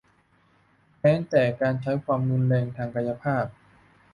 [1.01, 3.45] แม้แต่การใช้ความรุนแรงทางกายภาพ